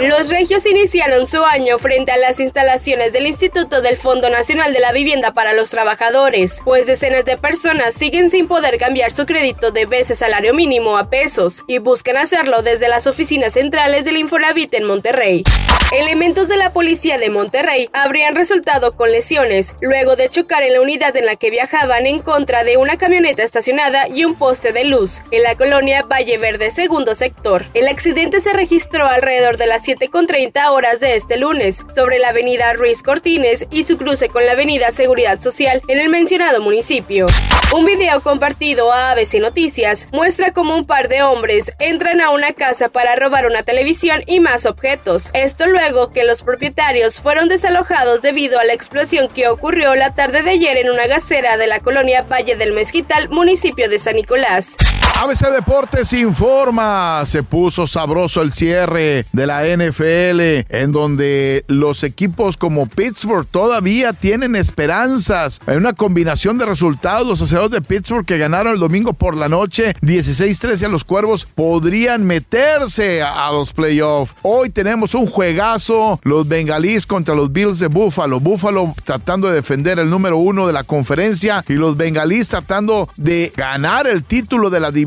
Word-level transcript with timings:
Los 0.00 0.28
regios 0.28 0.66
iniciaron 0.66 1.24
su 1.26 1.44
año 1.44 1.78
frente 1.78 2.10
a 2.10 2.16
las 2.16 2.40
instalaciones 2.40 3.12
del 3.12 3.28
Instituto 3.28 3.80
del 3.80 3.96
Fondo 3.96 4.28
Nacional 4.28 4.72
de 4.72 4.80
la 4.80 4.90
Vivienda 4.90 5.32
para 5.32 5.52
los 5.52 5.70
Trabajadores, 5.70 6.60
pues 6.64 6.86
decenas 6.86 7.24
de 7.24 7.36
personas 7.36 7.94
siguen 7.94 8.28
sin 8.28 8.48
poder 8.48 8.76
cambiar 8.78 9.12
su 9.12 9.24
crédito 9.24 9.70
de 9.70 9.86
veces 9.86 10.18
salario 10.18 10.52
mínimo 10.52 10.98
a 10.98 11.08
pesos 11.10 11.62
y 11.68 11.78
buscan 11.78 12.16
hacerlo 12.16 12.62
desde 12.62 12.88
las 12.88 13.06
oficinas 13.06 13.52
centrales 13.52 14.04
del 14.04 14.16
Infonavit 14.16 14.74
en 14.74 14.84
Monterrey. 14.84 15.44
Elementos 15.92 16.48
de 16.48 16.56
la 16.56 16.72
policía 16.72 17.18
de 17.18 17.30
Monterrey 17.30 17.88
habrían 17.92 18.34
resultado 18.34 18.96
con 18.96 19.12
lesiones 19.12 19.76
luego 19.80 20.16
de 20.16 20.28
chocar 20.28 20.64
en 20.64 20.72
la 20.72 20.80
unidad 20.80 21.14
en 21.16 21.26
la 21.26 21.36
que 21.36 21.50
viajaban 21.50 22.06
en 22.06 22.18
contra 22.18 22.64
de 22.64 22.78
una 22.78 22.96
camioneta 22.96 23.44
estacionada 23.44 24.08
y 24.08 24.24
un 24.24 24.34
poste 24.34 24.72
de 24.72 24.84
luz 24.84 25.20
en 25.30 25.44
la 25.44 25.54
colonia 25.54 26.02
Valle 26.02 26.36
Verde, 26.38 26.72
segundo 26.72 27.14
sector. 27.14 27.66
El 27.74 27.86
accidente 27.86 28.40
se 28.40 28.52
registró 28.52 29.06
alrededor 29.06 29.56
de 29.56 29.66
las 29.66 29.83
7.30 29.84 30.70
horas 30.70 31.00
de 31.00 31.14
este 31.14 31.36
lunes 31.36 31.84
sobre 31.94 32.18
la 32.18 32.30
avenida 32.30 32.72
Ruiz 32.72 33.02
Cortines 33.02 33.66
y 33.70 33.84
su 33.84 33.98
cruce 33.98 34.30
con 34.30 34.46
la 34.46 34.52
avenida 34.52 34.92
Seguridad 34.92 35.42
Social 35.42 35.82
en 35.88 36.00
el 36.00 36.08
mencionado 36.08 36.62
municipio. 36.62 37.26
Un 37.74 37.84
video 37.84 38.22
compartido 38.22 38.90
a 38.92 39.10
ABC 39.10 39.34
Noticias 39.40 40.08
muestra 40.10 40.52
cómo 40.52 40.74
un 40.74 40.86
par 40.86 41.08
de 41.08 41.22
hombres 41.22 41.70
entran 41.80 42.22
a 42.22 42.30
una 42.30 42.54
casa 42.54 42.88
para 42.88 43.14
robar 43.14 43.46
una 43.46 43.62
televisión 43.62 44.22
y 44.26 44.40
más 44.40 44.64
objetos. 44.64 45.28
Esto 45.34 45.66
luego 45.66 46.10
que 46.10 46.24
los 46.24 46.42
propietarios 46.42 47.20
fueron 47.20 47.48
desalojados 47.48 48.22
debido 48.22 48.58
a 48.58 48.64
la 48.64 48.72
explosión 48.72 49.28
que 49.28 49.48
ocurrió 49.48 49.94
la 49.96 50.14
tarde 50.14 50.42
de 50.42 50.50
ayer 50.50 50.78
en 50.78 50.88
una 50.88 51.06
gasera 51.06 51.58
de 51.58 51.66
la 51.66 51.80
colonia 51.80 52.22
Valle 52.22 52.56
del 52.56 52.72
Mezquital, 52.72 53.28
municipio 53.28 53.90
de 53.90 53.98
San 53.98 54.16
Nicolás. 54.16 54.76
ABC 55.16 55.48
Deportes 55.52 56.12
informa, 56.12 57.22
se 57.24 57.44
puso 57.44 57.86
sabroso 57.86 58.42
el 58.42 58.50
cierre 58.50 59.24
de 59.32 59.46
la 59.46 59.62
NFL, 59.64 60.66
en 60.68 60.90
donde 60.90 61.64
los 61.68 62.02
equipos 62.02 62.56
como 62.56 62.86
Pittsburgh 62.86 63.46
todavía 63.46 64.12
tienen 64.12 64.56
esperanzas. 64.56 65.60
En 65.68 65.78
una 65.78 65.92
combinación 65.92 66.58
de 66.58 66.66
resultados, 66.66 67.28
los 67.28 67.40
aceros 67.40 67.70
de 67.70 67.80
Pittsburgh 67.80 68.26
que 68.26 68.38
ganaron 68.38 68.74
el 68.74 68.80
domingo 68.80 69.12
por 69.12 69.36
la 69.36 69.48
noche 69.48 69.94
16-13 70.02 70.86
a 70.86 70.88
los 70.88 71.04
Cuervos 71.04 71.46
podrían 71.46 72.24
meterse 72.26 73.22
a, 73.22 73.50
los 73.52 73.72
playoffs. 73.72 74.34
Hoy 74.42 74.70
tenemos 74.70 75.14
un 75.14 75.26
juegazo, 75.26 76.18
los 76.24 76.48
bengalíes 76.48 77.06
contra 77.06 77.36
los 77.36 77.52
Bills 77.52 77.78
de 77.78 77.86
Buffalo. 77.86 78.40
Buffalo 78.40 78.94
tratando 79.04 79.48
de 79.48 79.54
defender 79.54 80.00
el 80.00 80.10
número 80.10 80.38
uno 80.38 80.66
de 80.66 80.72
la 80.72 80.82
conferencia 80.82 81.64
y 81.68 81.74
los 81.74 81.96
bengalíes 81.96 82.48
tratando 82.48 83.08
de 83.16 83.52
ganar 83.56 84.08
el 84.08 84.24
título 84.24 84.70
de 84.70 84.80
la 84.80 84.90
división 84.90 85.03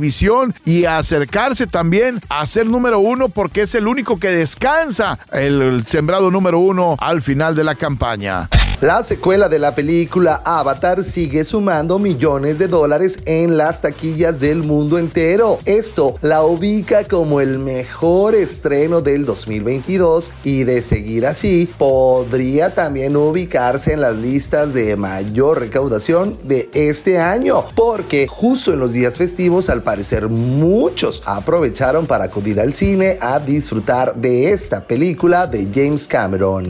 y 0.66 0.86
acercarse 0.86 1.68
también 1.68 2.20
a 2.30 2.46
ser 2.46 2.68
número 2.68 3.00
uno 3.00 3.30
porque 3.30 3.64
es 3.64 3.76
el 3.76 3.88
único 3.88 4.20
que 4.20 4.30
descansa 4.30 5.20
el 5.32 5.86
sembrado 5.86 6.32
número 6.32 6.60
uno 6.60 6.96
al 7.00 7.22
final 7.22 7.56
de 7.56 7.64
la 7.64 7.76
campaña. 7.76 8.50
La 8.80 9.02
secuela 9.02 9.50
de 9.50 9.58
la 9.58 9.74
película 9.74 10.40
Avatar 10.46 11.04
sigue 11.04 11.44
sumando 11.44 11.98
millones 11.98 12.60
de 12.60 12.68
dólares 12.68 13.18
en 13.26 13.58
las 13.58 13.82
taquillas 13.82 14.40
del 14.40 14.62
mundo 14.62 15.00
entero. 15.00 15.58
Esto 15.66 16.20
la 16.22 16.44
ubica 16.44 17.04
como 17.06 17.42
el 17.42 17.58
mejor 17.58 18.36
estreno 18.36 19.02
del 19.02 19.26
2022 19.26 20.30
y 20.44 20.64
de 20.64 20.84
seguir 20.84 21.26
así 21.26 21.68
podría 21.80 22.76
también 22.76 23.16
ubicarse 23.16 23.94
en 23.94 24.02
las 24.02 24.16
listas 24.16 24.76
de 24.76 24.96
mayor 24.96 25.60
recaudación 25.60 26.38
de 26.44 26.70
este 26.76 27.18
año 27.18 27.64
porque 27.74 28.28
justo 28.28 28.74
en 28.74 28.78
los 28.78 28.94
días 28.94 29.18
festivos 29.18 29.72
al 29.72 29.82
parecer 29.82 30.30
muchos 30.30 31.24
aprovecharon 31.26 32.06
para 32.06 32.26
acudir 32.26 32.62
al 32.62 32.76
cine 32.76 33.18
a 33.22 33.40
disfrutar 33.40 34.14
de 34.14 34.52
esta 34.52 34.86
película 34.86 35.48
de 35.48 35.68
James 35.74 36.06
Cameron. 36.06 36.70